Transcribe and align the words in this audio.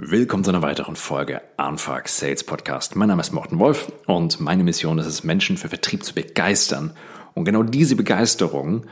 Willkommen 0.00 0.44
zu 0.44 0.52
einer 0.52 0.62
weiteren 0.62 0.94
Folge 0.94 1.40
Anfang 1.56 2.02
Sales 2.06 2.44
Podcast. 2.44 2.94
Mein 2.94 3.08
Name 3.08 3.20
ist 3.20 3.32
Morten 3.32 3.58
Wolf 3.58 3.90
und 4.06 4.38
meine 4.38 4.62
Mission 4.62 4.96
ist 4.98 5.06
es, 5.06 5.24
Menschen 5.24 5.56
für 5.56 5.68
Vertrieb 5.68 6.04
zu 6.04 6.14
begeistern. 6.14 6.92
Und 7.34 7.44
genau 7.44 7.64
diese 7.64 7.96
Begeisterung 7.96 8.86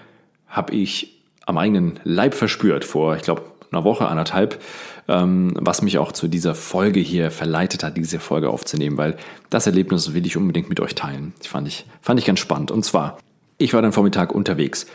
habe 0.48 0.74
ich 0.74 1.22
am 1.46 1.58
eigenen 1.58 2.00
Leib 2.02 2.34
verspürt 2.34 2.84
vor, 2.84 3.14
ich 3.14 3.22
glaube, 3.22 3.44
einer 3.70 3.84
Woche, 3.84 4.08
anderthalb, 4.08 4.60
ähm, 5.06 5.54
was 5.60 5.80
mich 5.80 5.98
auch 5.98 6.10
zu 6.10 6.26
dieser 6.26 6.56
Folge 6.56 6.98
hier 6.98 7.30
verleitet 7.30 7.84
hat, 7.84 7.96
diese 7.96 8.18
Folge 8.18 8.50
aufzunehmen, 8.50 8.98
weil 8.98 9.16
das 9.48 9.68
Erlebnis 9.68 10.12
will 10.12 10.26
ich 10.26 10.36
unbedingt 10.36 10.68
mit 10.68 10.80
euch 10.80 10.96
teilen. 10.96 11.34
Das 11.38 11.46
fand 11.46 11.68
ich, 11.68 11.86
fand 12.02 12.18
ich 12.18 12.26
ganz 12.26 12.40
spannend. 12.40 12.72
Und 12.72 12.84
zwar, 12.84 13.16
ich 13.58 13.74
war 13.74 13.80
dann 13.80 13.92
Vormittag 13.92 14.32
unterwegs 14.32 14.86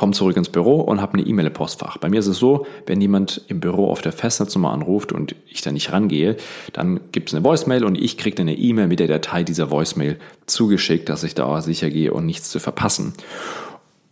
komme 0.00 0.12
zurück 0.14 0.38
ins 0.38 0.48
Büro 0.48 0.80
und 0.80 1.02
habe 1.02 1.12
eine 1.12 1.26
E-Mail 1.26 1.48
im 1.48 1.52
Postfach. 1.52 1.98
Bei 1.98 2.08
mir 2.08 2.20
ist 2.20 2.26
es 2.26 2.38
so, 2.38 2.64
wenn 2.86 3.02
jemand 3.02 3.42
im 3.48 3.60
Büro 3.60 3.90
auf 3.90 4.00
der 4.00 4.12
Festnetznummer 4.12 4.72
anruft 4.72 5.12
und 5.12 5.36
ich 5.46 5.60
da 5.60 5.72
nicht 5.72 5.92
rangehe, 5.92 6.38
dann 6.72 7.00
gibt 7.12 7.28
es 7.28 7.34
eine 7.34 7.44
Voicemail 7.44 7.84
und 7.84 8.00
ich 8.00 8.16
kriege 8.16 8.40
eine 8.40 8.56
E-Mail 8.56 8.86
mit 8.86 8.98
der 8.98 9.08
Datei 9.08 9.44
dieser 9.44 9.70
Voicemail 9.70 10.18
zugeschickt, 10.46 11.10
dass 11.10 11.22
ich 11.22 11.34
da 11.34 11.60
sicher 11.60 11.90
gehe 11.90 12.14
und 12.14 12.24
nichts 12.24 12.48
zu 12.48 12.60
verpassen. 12.60 13.12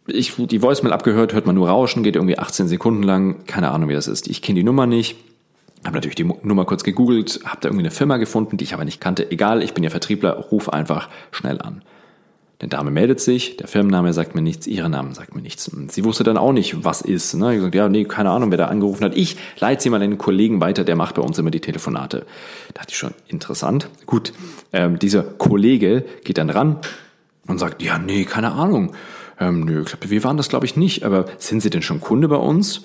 Ich, 0.07 0.35
die 0.37 0.61
Voicemail 0.61 0.93
abgehört, 0.93 1.33
hört 1.33 1.47
man 1.47 1.55
nur 1.55 1.71
Rauschen, 1.71 2.03
geht 2.03 2.17
irgendwie 2.17 2.39
18 2.39 2.69
Sekunden 2.69 3.03
lang, 3.03 3.47
keine 3.47 3.71
Ahnung, 3.71 3.89
wie 3.89 3.95
das 3.95 4.09
ist. 4.09 4.29
Ich 4.29 4.43
kenne 4.43 4.59
die 4.59 4.65
Nummer 4.65 4.85
nicht, 4.85 5.17
habe 5.87 5.97
natürlich 5.97 6.17
die 6.17 6.31
Nummer 6.43 6.67
kurz 6.67 6.85
gegoogelt, 6.85 7.41
habe 7.47 7.63
da 7.63 7.69
irgendwie 7.69 7.85
eine 7.85 7.93
Firma 7.93 8.19
gefunden, 8.19 8.59
die 8.59 8.65
ich 8.65 8.75
aber 8.75 8.85
nicht 8.85 9.01
kannte. 9.01 9.31
Egal, 9.31 9.63
ich 9.63 9.73
bin 9.73 9.85
ja 9.85 9.89
Vertriebler, 9.89 10.35
ruf 10.51 10.69
einfach 10.69 11.09
schnell 11.31 11.63
an. 11.63 11.81
Der 12.61 12.69
Dame 12.69 12.91
meldet 12.91 13.21
sich, 13.21 13.57
der 13.57 13.69
Firmenname 13.69 14.13
sagt 14.13 14.35
mir 14.35 14.43
nichts, 14.43 14.67
ihre 14.67 14.89
Namen 14.89 15.15
sagt 15.15 15.35
mir 15.35 15.43
nichts. 15.43 15.69
Und 15.69 15.93
sie 15.93 16.05
wusste 16.05 16.25
dann 16.25 16.37
auch 16.37 16.53
nicht, 16.53 16.85
was 16.85 17.03
ist. 17.03 17.35
Ne? 17.35 17.53
Ich 17.53 17.59
gesagt, 17.59 17.75
ja, 17.77 17.89
nee, 17.89 18.05
keine 18.05 18.31
Ahnung, 18.31 18.51
wer 18.51 18.59
da 18.59 18.67
angerufen 18.67 19.05
hat. 19.05 19.17
Ich 19.17 19.37
leite 19.61 19.83
sie 19.83 19.91
mal 19.91 20.03
einen 20.03 20.19
Kollegen 20.19 20.61
weiter, 20.61 20.83
der 20.83 20.97
macht 20.97 21.15
bei 21.15 21.23
uns 21.23 21.39
immer 21.39 21.53
die 21.53 21.61
Telefonate. 21.61 22.27
Da 22.69 22.81
dachte 22.81 22.91
ich 22.91 22.99
schon, 22.99 23.15
interessant. 23.29 23.89
Gut, 24.07 24.33
ähm, 24.73 24.99
dieser 24.99 25.23
Kollege 25.23 26.05
geht 26.25 26.39
dann 26.39 26.51
ran 26.51 26.79
und 27.47 27.59
sagt, 27.59 27.81
ja, 27.81 27.97
nee, 27.99 28.25
keine 28.25 28.53
Ahnung. 28.53 28.93
Ähm, 29.39 29.61
nö, 29.61 29.85
wir 30.01 30.25
waren 30.25 30.37
das, 30.37 30.49
glaube 30.49 30.67
ich, 30.67 30.77
nicht. 30.77 31.05
Aber 31.05 31.27
sind 31.39 31.61
Sie 31.61 31.71
denn 31.71 31.83
schon 31.83 32.01
Kunde 32.01 32.27
bei 32.27 32.37
uns? 32.37 32.83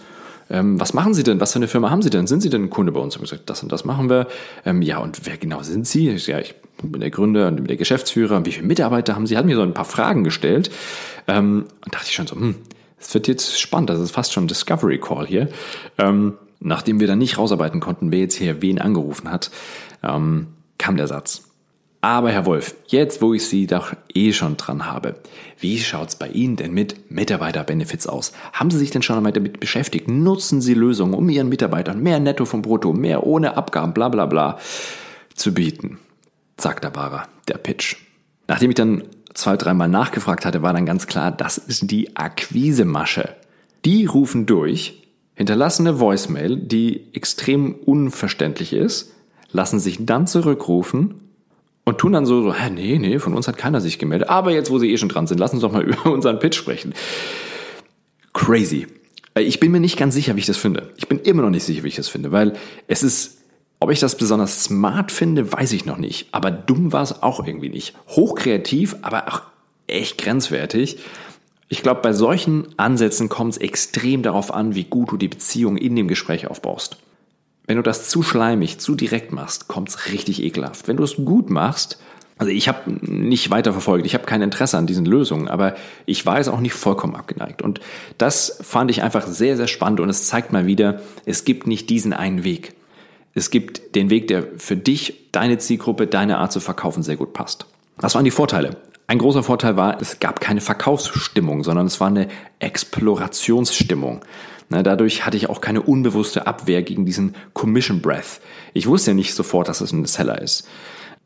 ähm, 0.49 0.79
was 0.79 0.93
machen 0.93 1.13
Sie 1.13 1.23
denn? 1.23 1.39
Was 1.39 1.53
für 1.53 1.59
eine 1.59 1.67
Firma 1.67 1.89
haben 1.89 2.01
Sie 2.01 2.09
denn? 2.09 2.27
Sind 2.27 2.41
Sie 2.41 2.49
denn 2.49 2.69
Kunde 2.69 2.91
bei 2.91 2.99
uns? 2.99 3.15
Ich 3.15 3.21
gesagt, 3.21 3.49
das 3.49 3.63
und 3.63 3.71
das 3.71 3.85
machen 3.85 4.09
wir. 4.09 4.27
Ähm, 4.65 4.81
ja, 4.81 4.99
und 4.99 5.25
wer 5.25 5.37
genau 5.37 5.63
sind 5.63 5.87
Sie? 5.87 6.09
Ich, 6.09 6.27
ja, 6.27 6.39
ich 6.39 6.55
der 6.83 7.09
Gründer 7.09 7.47
und 7.47 7.67
der 7.67 7.77
Geschäftsführer. 7.77 8.45
Wie 8.45 8.51
viele 8.51 8.67
Mitarbeiter 8.67 9.15
haben 9.15 9.27
Sie? 9.27 9.37
Hat 9.37 9.45
mir 9.45 9.55
so 9.55 9.61
ein 9.61 9.73
paar 9.73 9.85
Fragen 9.85 10.23
gestellt. 10.23 10.71
Ähm, 11.27 11.65
und 11.83 11.93
dachte 11.93 12.07
ich 12.07 12.15
schon 12.15 12.27
so, 12.27 12.35
hm, 12.35 12.55
das 12.99 13.13
wird 13.13 13.27
jetzt 13.27 13.59
spannend. 13.59 13.89
Das 13.89 13.99
ist 13.99 14.11
fast 14.11 14.33
schon 14.33 14.45
ein 14.45 14.47
Discovery 14.47 14.99
Call 14.99 15.27
hier. 15.27 15.49
Ähm, 15.97 16.33
nachdem 16.59 16.99
wir 16.99 17.07
dann 17.07 17.19
nicht 17.19 17.37
rausarbeiten 17.37 17.79
konnten, 17.79 18.11
wer 18.11 18.19
jetzt 18.19 18.35
hier 18.35 18.61
wen 18.61 18.79
angerufen 18.79 19.29
hat, 19.31 19.51
ähm, 20.03 20.47
kam 20.77 20.97
der 20.97 21.07
Satz. 21.07 21.43
Aber 22.03 22.31
Herr 22.31 22.45
Wolf, 22.45 22.75
jetzt 22.87 23.21
wo 23.21 23.33
ich 23.33 23.47
Sie 23.47 23.65
doch 23.65 23.93
eh 24.13 24.33
schon 24.33 24.57
dran 24.57 24.85
habe, 24.85 25.15
wie 25.59 25.79
schaut's 25.79 26.17
bei 26.17 26.27
Ihnen 26.27 26.57
denn 26.57 26.73
mit 26.73 27.09
Mitarbeiterbenefits 27.09 28.07
aus? 28.07 28.33
Haben 28.51 28.71
Sie 28.71 28.77
sich 28.77 28.91
denn 28.91 29.01
schon 29.01 29.15
einmal 29.15 29.31
damit 29.31 29.61
beschäftigt? 29.61 30.09
Nutzen 30.09 30.59
Sie 30.59 30.73
Lösungen, 30.73 31.13
um 31.13 31.29
Ihren 31.29 31.47
Mitarbeitern 31.47 32.03
mehr 32.03 32.19
Netto 32.19 32.43
vom 32.43 32.61
Brutto, 32.61 32.91
mehr 32.91 33.25
ohne 33.25 33.55
Abgaben, 33.55 33.93
bla 33.93 34.09
bla 34.09 34.25
bla 34.25 34.59
zu 35.33 35.53
bieten? 35.53 35.97
Sagt 36.63 36.93
Barer, 36.93 37.27
der 37.49 37.57
Pitch. 37.57 37.97
Nachdem 38.47 38.69
ich 38.69 38.75
dann 38.75 39.03
zwei, 39.33 39.57
dreimal 39.57 39.89
nachgefragt 39.89 40.45
hatte, 40.45 40.61
war 40.61 40.71
dann 40.71 40.85
ganz 40.85 41.07
klar, 41.07 41.29
das 41.29 41.57
ist 41.57 41.91
die 41.91 42.15
Akquisemasche. 42.15 43.35
Die 43.83 44.05
rufen 44.05 44.45
durch, 44.45 45.03
hinterlassen 45.35 45.85
eine 45.85 45.99
Voicemail, 45.99 46.55
die 46.55 47.13
extrem 47.13 47.75
unverständlich 47.75 48.71
ist, 48.71 49.11
lassen 49.51 49.81
sich 49.81 50.05
dann 50.05 50.25
zurückrufen 50.25 51.15
und 51.83 51.97
tun 51.97 52.13
dann 52.13 52.25
so, 52.25 52.41
so, 52.41 52.53
hä, 52.53 52.69
nee, 52.69 52.97
nee, 52.97 53.19
von 53.19 53.33
uns 53.33 53.49
hat 53.49 53.57
keiner 53.57 53.81
sich 53.81 53.99
gemeldet. 53.99 54.29
Aber 54.29 54.53
jetzt, 54.53 54.71
wo 54.71 54.79
sie 54.79 54.89
eh 54.89 54.97
schon 54.97 55.09
dran 55.09 55.27
sind, 55.27 55.39
lassen 55.39 55.57
uns 55.57 55.63
doch 55.63 55.73
mal 55.73 55.83
über 55.83 56.13
unseren 56.13 56.39
Pitch 56.39 56.55
sprechen. 56.55 56.93
Crazy. 58.31 58.87
Äh, 59.33 59.41
ich 59.41 59.59
bin 59.59 59.73
mir 59.73 59.81
nicht 59.81 59.97
ganz 59.97 60.13
sicher, 60.13 60.37
wie 60.37 60.39
ich 60.39 60.45
das 60.45 60.55
finde. 60.55 60.93
Ich 60.95 61.09
bin 61.09 61.19
immer 61.19 61.41
noch 61.41 61.49
nicht 61.49 61.65
sicher, 61.65 61.83
wie 61.83 61.89
ich 61.89 61.97
das 61.97 62.07
finde, 62.07 62.31
weil 62.31 62.53
es 62.87 63.03
ist, 63.03 63.42
ob 63.83 63.91
ich 63.91 63.99
das 63.99 64.17
besonders 64.17 64.63
smart 64.63 65.11
finde, 65.11 65.51
weiß 65.51 65.73
ich 65.73 65.85
noch 65.85 65.97
nicht. 65.97 66.29
Aber 66.31 66.51
dumm 66.51 66.93
war 66.93 67.03
es 67.03 67.21
auch 67.21 67.45
irgendwie 67.45 67.67
nicht. 67.67 67.93
Hochkreativ, 68.07 68.95
aber 69.01 69.27
auch 69.27 69.41
echt 69.87 70.17
grenzwertig. 70.17 70.99
Ich 71.67 71.83
glaube, 71.83 71.99
bei 72.01 72.13
solchen 72.13 72.67
Ansätzen 72.77 73.27
kommt 73.27 73.53
es 73.53 73.57
extrem 73.57 74.23
darauf 74.23 74.53
an, 74.53 74.73
wie 74.73 74.85
gut 74.85 75.11
du 75.11 75.17
die 75.17 75.27
Beziehung 75.27 75.75
in 75.75 75.97
dem 75.97 76.07
Gespräch 76.07 76.47
aufbaust. 76.47 76.95
Wenn 77.65 77.75
du 77.75 77.83
das 77.83 78.07
zu 78.07 78.23
schleimig, 78.23 78.79
zu 78.79 78.95
direkt 78.95 79.33
machst, 79.33 79.67
kommt's 79.67 80.07
richtig 80.13 80.41
ekelhaft. 80.41 80.87
Wenn 80.87 80.95
du 80.95 81.03
es 81.03 81.17
gut 81.17 81.49
machst, 81.49 81.99
also 82.37 82.53
ich 82.53 82.69
habe 82.69 82.89
nicht 83.01 83.49
weiter 83.51 83.73
verfolgt, 83.73 84.05
ich 84.05 84.13
habe 84.13 84.25
kein 84.25 84.41
Interesse 84.41 84.77
an 84.77 84.87
diesen 84.87 85.05
Lösungen, 85.05 85.49
aber 85.49 85.75
ich 86.05 86.25
war 86.25 86.39
es 86.39 86.47
auch 86.47 86.61
nicht 86.61 86.73
vollkommen 86.73 87.17
abgeneigt. 87.17 87.61
Und 87.61 87.81
das 88.17 88.59
fand 88.61 88.91
ich 88.91 89.03
einfach 89.03 89.27
sehr, 89.27 89.57
sehr 89.57 89.67
spannend 89.67 89.99
und 89.99 90.07
es 90.07 90.25
zeigt 90.25 90.53
mal 90.53 90.67
wieder, 90.67 91.01
es 91.25 91.43
gibt 91.43 91.67
nicht 91.67 91.89
diesen 91.89 92.13
einen 92.13 92.45
Weg. 92.45 92.73
Es 93.33 93.49
gibt 93.49 93.95
den 93.95 94.09
Weg, 94.09 94.27
der 94.27 94.43
für 94.57 94.77
dich, 94.77 95.29
deine 95.31 95.57
Zielgruppe, 95.57 96.07
deine 96.07 96.37
Art 96.37 96.51
zu 96.51 96.59
verkaufen 96.59 97.03
sehr 97.03 97.15
gut 97.15 97.33
passt. 97.33 97.65
Das 97.97 98.15
waren 98.15 98.25
die 98.25 98.31
Vorteile. 98.31 98.77
Ein 99.07 99.17
großer 99.17 99.43
Vorteil 99.43 99.75
war, 99.75 100.01
es 100.01 100.19
gab 100.19 100.39
keine 100.39 100.61
Verkaufsstimmung, 100.61 101.63
sondern 101.63 101.87
es 101.87 101.99
war 101.99 102.07
eine 102.07 102.27
Explorationsstimmung. 102.59 104.23
Dadurch 104.69 105.25
hatte 105.25 105.37
ich 105.37 105.49
auch 105.49 105.61
keine 105.61 105.81
unbewusste 105.81 106.47
Abwehr 106.47 106.81
gegen 106.81 107.05
diesen 107.05 107.35
Commission 107.53 108.01
Breath. 108.01 108.39
Ich 108.73 108.87
wusste 108.87 109.11
ja 109.11 109.15
nicht 109.15 109.35
sofort, 109.35 109.67
dass 109.67 109.81
es 109.81 109.91
ein 109.91 110.05
Seller 110.05 110.41
ist. 110.41 110.67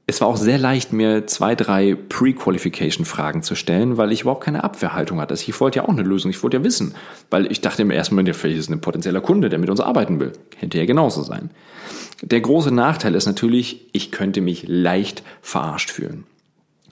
Es 0.10 0.22
war 0.22 0.30
auch 0.30 0.38
sehr 0.38 0.58
leicht, 0.58 0.94
mir 0.94 1.28
zwei, 1.28 1.54
drei 1.54 1.94
Pre-Qualification-Fragen 1.96 3.44
zu 3.44 3.56
stellen, 3.56 3.98
weil 3.98 4.14
ich 4.14 4.22
überhaupt 4.22 4.46
keine 4.46 4.64
Abwehrhaltung 4.64 5.20
hatte. 5.20 5.34
Ich 5.34 5.60
wollte 5.60 5.80
ja 5.80 5.86
auch 5.86 5.90
eine 5.90 6.02
Lösung, 6.02 6.32
ich 6.32 6.42
wollte 6.42 6.58
ja 6.58 6.64
wissen, 6.64 6.96
weil 7.30 7.52
ich 7.52 7.60
dachte 7.60 7.82
im 7.82 7.92
ersten 7.92 8.16
Moment, 8.16 8.34
vielleicht 8.34 8.58
ist 8.58 8.70
ein 8.70 8.80
potenzieller 8.80 9.20
Kunde, 9.20 9.50
der 9.50 9.60
mit 9.60 9.70
uns 9.70 9.82
arbeiten 9.82 10.22
will. 10.22 10.32
Hätte 10.56 10.78
ja 10.78 10.86
genauso 10.86 11.24
sein. 11.24 11.50
Der 12.22 12.40
große 12.40 12.74
Nachteil 12.74 13.16
ist 13.16 13.26
natürlich, 13.26 13.90
ich 13.92 14.14
könnte 14.14 14.40
mich 14.40 14.64
leicht 14.66 15.24
verarscht 15.42 15.92
fühlen. 15.92 16.24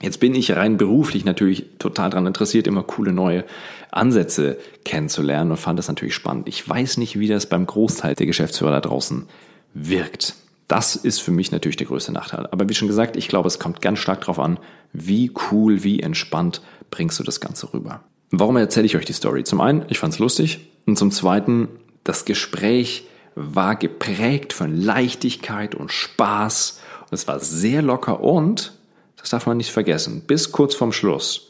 Jetzt 0.02 0.20
bin 0.20 0.34
ich 0.34 0.54
rein 0.54 0.76
beruflich 0.76 1.24
natürlich 1.24 1.64
total 1.78 2.10
daran 2.10 2.26
interessiert, 2.26 2.66
immer 2.66 2.82
coole 2.82 3.14
neue 3.14 3.44
Ansätze 3.90 4.58
kennenzulernen 4.84 5.52
und 5.52 5.56
fand 5.56 5.78
das 5.78 5.88
natürlich 5.88 6.14
spannend. 6.14 6.48
Ich 6.48 6.68
weiß 6.68 6.98
nicht, 6.98 7.18
wie 7.18 7.28
das 7.28 7.46
beim 7.46 7.64
Großteil 7.64 8.14
der 8.14 8.26
Geschäftsführer 8.26 8.72
da 8.72 8.80
draußen 8.80 9.26
wirkt. 9.72 10.34
Das 10.68 10.96
ist 10.96 11.20
für 11.20 11.30
mich 11.30 11.52
natürlich 11.52 11.76
der 11.76 11.86
größte 11.86 12.12
Nachteil. 12.12 12.46
Aber 12.50 12.68
wie 12.68 12.74
schon 12.74 12.88
gesagt, 12.88 13.16
ich 13.16 13.28
glaube, 13.28 13.46
es 13.46 13.58
kommt 13.58 13.80
ganz 13.82 14.00
stark 14.00 14.20
darauf 14.20 14.38
an, 14.38 14.58
wie 14.92 15.30
cool, 15.50 15.84
wie 15.84 16.00
entspannt 16.00 16.60
bringst 16.90 17.18
du 17.18 17.22
das 17.22 17.40
Ganze 17.40 17.72
rüber. 17.72 18.02
Warum 18.30 18.56
erzähle 18.56 18.86
ich 18.86 18.96
euch 18.96 19.04
die 19.04 19.12
Story? 19.12 19.44
Zum 19.44 19.60
einen, 19.60 19.84
ich 19.88 19.98
fand 19.98 20.14
es 20.14 20.18
lustig 20.18 20.68
und 20.86 20.98
zum 20.98 21.12
zweiten, 21.12 21.68
das 22.02 22.24
Gespräch 22.24 23.06
war 23.36 23.76
geprägt 23.76 24.52
von 24.52 24.76
Leichtigkeit 24.76 25.74
und 25.74 25.92
Spaß. 25.92 26.80
Und 27.02 27.12
es 27.12 27.28
war 27.28 27.38
sehr 27.38 27.82
locker 27.82 28.20
und 28.20 28.72
das 29.16 29.30
darf 29.30 29.46
man 29.46 29.58
nicht 29.58 29.70
vergessen. 29.70 30.22
Bis 30.26 30.50
kurz 30.50 30.74
vorm 30.74 30.92
Schluss 30.92 31.48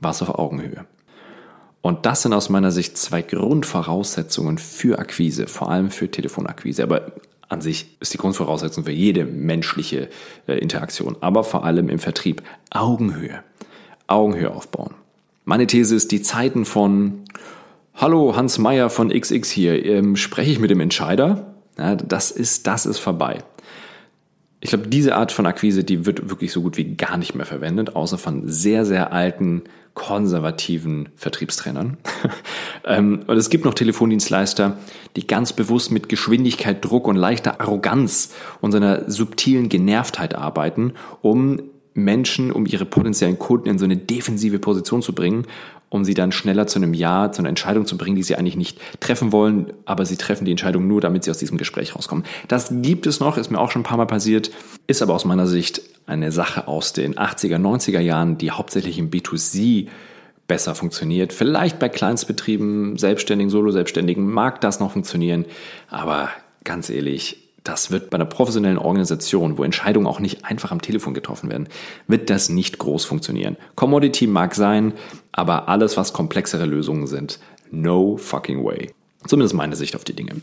war 0.00 0.12
es 0.12 0.22
auf 0.22 0.38
Augenhöhe. 0.38 0.86
Und 1.82 2.06
das 2.06 2.22
sind 2.22 2.32
aus 2.32 2.48
meiner 2.48 2.72
Sicht 2.72 2.96
zwei 2.98 3.22
Grundvoraussetzungen 3.22 4.58
für 4.58 4.98
Akquise, 4.98 5.46
vor 5.46 5.70
allem 5.70 5.90
für 5.90 6.10
Telefonakquise. 6.10 6.82
Aber 6.82 7.12
an 7.48 7.60
sich 7.60 7.96
ist 8.00 8.12
die 8.12 8.18
Grundvoraussetzung 8.18 8.84
für 8.84 8.92
jede 8.92 9.24
menschliche 9.24 10.08
äh, 10.46 10.58
Interaktion, 10.58 11.16
aber 11.20 11.44
vor 11.44 11.64
allem 11.64 11.88
im 11.88 11.98
Vertrieb 11.98 12.42
Augenhöhe. 12.70 13.42
Augenhöhe 14.06 14.52
aufbauen. 14.52 14.94
Meine 15.44 15.66
These 15.66 15.94
ist, 15.94 16.12
die 16.12 16.22
Zeiten 16.22 16.64
von 16.64 17.24
Hallo, 17.94 18.36
Hans 18.36 18.58
Meyer 18.58 18.90
von 18.90 19.10
XX 19.10 19.48
hier, 19.48 19.84
ähm, 19.84 20.16
spreche 20.16 20.50
ich 20.50 20.58
mit 20.58 20.70
dem 20.70 20.80
Entscheider? 20.80 21.54
Ja, 21.78 21.94
das 21.94 22.30
ist, 22.30 22.66
das 22.66 22.84
ist 22.84 22.98
vorbei. 22.98 23.44
Ich 24.60 24.70
glaube, 24.70 24.88
diese 24.88 25.14
Art 25.16 25.32
von 25.32 25.46
Akquise, 25.46 25.84
die 25.84 26.06
wird 26.06 26.30
wirklich 26.30 26.50
so 26.50 26.62
gut 26.62 26.76
wie 26.76 26.96
gar 26.96 27.18
nicht 27.18 27.34
mehr 27.34 27.46
verwendet, 27.46 27.94
außer 27.94 28.18
von 28.18 28.48
sehr, 28.48 28.86
sehr 28.86 29.12
alten, 29.12 29.62
konservativen 29.94 31.08
Vertriebstrainern. 31.16 31.96
Ähm, 32.88 33.24
und 33.26 33.36
es 33.36 33.50
gibt 33.50 33.64
noch 33.64 33.74
Telefondienstleister, 33.74 34.78
die 35.16 35.26
ganz 35.26 35.52
bewusst 35.52 35.90
mit 35.90 36.08
Geschwindigkeit, 36.08 36.84
Druck 36.84 37.08
und 37.08 37.16
leichter 37.16 37.60
Arroganz 37.60 38.32
und 38.60 38.70
seiner 38.70 39.10
subtilen 39.10 39.68
Genervtheit 39.68 40.36
arbeiten, 40.36 40.92
um 41.20 41.60
Menschen, 41.94 42.52
um 42.52 42.64
ihre 42.64 42.84
potenziellen 42.84 43.40
Kunden 43.40 43.70
in 43.70 43.78
so 43.80 43.84
eine 43.84 43.96
defensive 43.96 44.60
Position 44.60 45.02
zu 45.02 45.14
bringen 45.14 45.48
um 45.96 46.04
sie 46.04 46.14
dann 46.14 46.32
schneller 46.32 46.66
zu 46.66 46.78
einem 46.78 46.94
Ja, 46.94 47.32
zu 47.32 47.42
einer 47.42 47.48
Entscheidung 47.48 47.86
zu 47.86 47.98
bringen, 47.98 48.16
die 48.16 48.22
sie 48.22 48.36
eigentlich 48.36 48.56
nicht 48.56 48.78
treffen 49.00 49.32
wollen, 49.32 49.72
aber 49.84 50.04
sie 50.06 50.16
treffen 50.16 50.44
die 50.44 50.50
Entscheidung 50.52 50.86
nur, 50.86 51.00
damit 51.00 51.24
sie 51.24 51.30
aus 51.30 51.38
diesem 51.38 51.58
Gespräch 51.58 51.96
rauskommen. 51.96 52.24
Das 52.48 52.68
gibt 52.70 53.06
es 53.06 53.20
noch, 53.20 53.36
ist 53.36 53.50
mir 53.50 53.58
auch 53.58 53.70
schon 53.70 53.80
ein 53.80 53.86
paar 53.86 53.98
Mal 53.98 54.06
passiert, 54.06 54.50
ist 54.86 55.02
aber 55.02 55.14
aus 55.14 55.24
meiner 55.24 55.46
Sicht 55.46 55.82
eine 56.06 56.30
Sache 56.30 56.68
aus 56.68 56.92
den 56.92 57.14
80er, 57.16 57.58
90er 57.58 58.00
Jahren, 58.00 58.38
die 58.38 58.52
hauptsächlich 58.52 58.98
im 58.98 59.10
B2C 59.10 59.88
besser 60.46 60.74
funktioniert. 60.74 61.32
Vielleicht 61.32 61.78
bei 61.78 61.88
Kleinstbetrieben, 61.88 62.96
Selbstständigen, 62.98 63.50
Solo-Selbstständigen 63.50 64.30
mag 64.30 64.60
das 64.60 64.78
noch 64.78 64.92
funktionieren, 64.92 65.44
aber 65.88 66.28
ganz 66.64 66.90
ehrlich, 66.90 67.45
das 67.68 67.90
wird 67.90 68.10
bei 68.10 68.16
einer 68.16 68.24
professionellen 68.24 68.78
Organisation, 68.78 69.58
wo 69.58 69.64
Entscheidungen 69.64 70.06
auch 70.06 70.20
nicht 70.20 70.44
einfach 70.44 70.70
am 70.70 70.82
Telefon 70.82 71.14
getroffen 71.14 71.50
werden, 71.50 71.68
wird 72.06 72.30
das 72.30 72.48
nicht 72.48 72.78
groß 72.78 73.04
funktionieren. 73.04 73.56
Commodity 73.74 74.26
mag 74.26 74.54
sein, 74.54 74.92
aber 75.32 75.68
alles, 75.68 75.96
was 75.96 76.12
komplexere 76.12 76.66
Lösungen 76.66 77.06
sind, 77.06 77.38
no 77.70 78.16
fucking 78.16 78.64
way. 78.64 78.90
Zumindest 79.26 79.54
meine 79.54 79.76
Sicht 79.76 79.96
auf 79.96 80.04
die 80.04 80.14
Dinge 80.14 80.36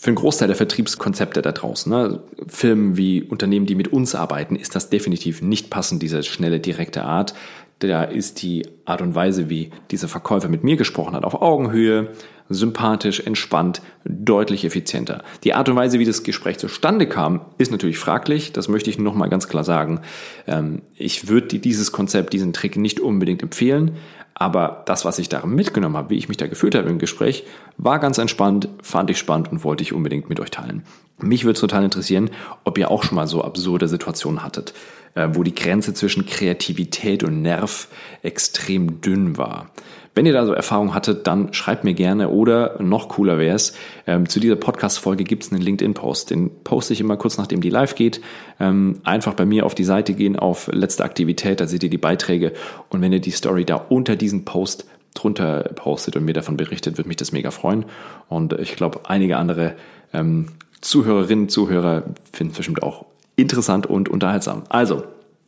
für 0.00 0.06
einen 0.06 0.16
Großteil 0.16 0.48
der 0.48 0.56
Vertriebskonzepte 0.56 1.42
da 1.42 1.52
draußen, 1.52 1.92
ne, 1.92 2.22
Firmen 2.48 2.96
wie 2.96 3.22
Unternehmen, 3.22 3.66
die 3.66 3.74
mit 3.74 3.92
uns 3.92 4.14
arbeiten, 4.14 4.56
ist 4.56 4.74
das 4.74 4.88
definitiv 4.88 5.42
nicht 5.42 5.68
passend, 5.68 6.02
diese 6.02 6.22
schnelle, 6.22 6.58
direkte 6.58 7.02
Art. 7.02 7.34
Da 7.80 8.04
ist 8.04 8.42
die 8.42 8.66
Art 8.84 9.00
und 9.00 9.14
Weise, 9.14 9.48
wie 9.48 9.70
dieser 9.90 10.06
Verkäufer 10.06 10.48
mit 10.48 10.62
mir 10.62 10.76
gesprochen 10.76 11.14
hat, 11.14 11.24
auf 11.24 11.40
Augenhöhe, 11.40 12.10
sympathisch, 12.50 13.20
entspannt, 13.20 13.80
deutlich 14.04 14.64
effizienter. 14.64 15.22
Die 15.44 15.54
Art 15.54 15.68
und 15.68 15.76
Weise, 15.76 15.98
wie 15.98 16.04
das 16.04 16.22
Gespräch 16.22 16.58
zustande 16.58 17.06
kam, 17.06 17.40
ist 17.58 17.70
natürlich 17.70 17.98
fraglich. 17.98 18.52
Das 18.52 18.68
möchte 18.68 18.90
ich 18.90 18.98
nochmal 18.98 19.30
ganz 19.30 19.48
klar 19.48 19.64
sagen. 19.64 20.00
Ähm, 20.46 20.82
ich 20.94 21.28
würde 21.28 21.58
dieses 21.58 21.92
Konzept, 21.92 22.32
diesen 22.32 22.52
Trick 22.52 22.76
nicht 22.76 23.00
unbedingt 23.00 23.42
empfehlen. 23.42 23.92
Aber 24.40 24.84
das, 24.86 25.04
was 25.04 25.18
ich 25.18 25.28
da 25.28 25.44
mitgenommen 25.44 25.98
habe, 25.98 26.08
wie 26.08 26.16
ich 26.16 26.28
mich 26.28 26.38
da 26.38 26.46
gefühlt 26.46 26.74
habe 26.74 26.88
im 26.88 26.98
Gespräch, 26.98 27.44
war 27.76 27.98
ganz 27.98 28.16
entspannt, 28.16 28.70
fand 28.82 29.10
ich 29.10 29.18
spannend 29.18 29.52
und 29.52 29.64
wollte 29.64 29.82
ich 29.82 29.92
unbedingt 29.92 30.30
mit 30.30 30.40
euch 30.40 30.50
teilen. 30.50 30.82
Mich 31.18 31.44
würde 31.44 31.60
total 31.60 31.84
interessieren, 31.84 32.30
ob 32.64 32.78
ihr 32.78 32.90
auch 32.90 33.02
schon 33.02 33.16
mal 33.16 33.26
so 33.26 33.44
absurde 33.44 33.86
Situationen 33.86 34.42
hattet, 34.42 34.72
äh, 35.14 35.28
wo 35.34 35.42
die 35.42 35.54
Grenze 35.54 35.92
zwischen 35.92 36.24
Kreativität 36.24 37.22
und 37.22 37.42
Nerv 37.42 37.88
extrem 38.22 39.02
dünn 39.02 39.36
war. 39.36 39.70
Wenn 40.14 40.26
ihr 40.26 40.32
da 40.32 40.44
so 40.44 40.52
Erfahrung 40.52 40.92
hattet, 40.92 41.26
dann 41.26 41.52
schreibt 41.52 41.84
mir 41.84 41.94
gerne 41.94 42.30
oder 42.30 42.82
noch 42.82 43.08
cooler 43.08 43.38
wäre 43.38 43.54
es, 43.54 43.74
ähm, 44.06 44.28
zu 44.28 44.40
dieser 44.40 44.56
Podcast-Folge 44.56 45.22
gibt 45.22 45.44
es 45.44 45.52
einen 45.52 45.62
LinkedIn-Post. 45.62 46.30
Den 46.30 46.50
poste 46.64 46.92
ich 46.92 47.00
immer 47.00 47.16
kurz 47.16 47.38
nachdem 47.38 47.60
die 47.60 47.70
live 47.70 47.94
geht. 47.94 48.20
Ähm, 48.58 49.00
einfach 49.04 49.34
bei 49.34 49.46
mir 49.46 49.64
auf 49.66 49.74
die 49.74 49.84
Seite 49.84 50.14
gehen, 50.14 50.36
auf 50.36 50.68
letzte 50.72 51.04
Aktivität, 51.04 51.60
da 51.60 51.66
seht 51.66 51.84
ihr 51.84 51.90
die 51.90 51.98
Beiträge. 51.98 52.52
Und 52.88 53.02
wenn 53.02 53.12
ihr 53.12 53.20
die 53.20 53.30
Story 53.30 53.64
da 53.64 53.76
unter 53.76 54.16
diesen 54.16 54.44
Post 54.44 54.86
drunter 55.14 55.70
postet 55.74 56.16
und 56.16 56.24
mir 56.24 56.34
davon 56.34 56.56
berichtet, 56.56 56.98
würde 56.98 57.08
mich 57.08 57.16
das 57.16 57.32
mega 57.32 57.50
freuen. 57.50 57.84
Und 58.28 58.52
ich 58.54 58.76
glaube, 58.76 59.00
einige 59.04 59.36
andere 59.36 59.74
ähm, 60.12 60.48
Zuhörerinnen, 60.80 61.48
Zuhörer 61.48 62.02
finden 62.32 62.52
es 62.52 62.56
bestimmt 62.56 62.82
auch 62.82 63.06
interessant 63.36 63.86
und 63.86 64.08
unterhaltsam. 64.08 64.64
Also, 64.68 65.04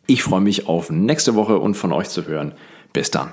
ich 0.07 0.23
freue 0.23 0.41
mich 0.41 0.67
auf 0.67 0.91
nächste 0.91 1.35
Woche 1.35 1.59
und 1.59 1.75
von 1.75 1.93
euch 1.93 2.09
zu 2.09 2.27
hören. 2.27 2.53
Bis 2.93 3.11
dann. 3.11 3.33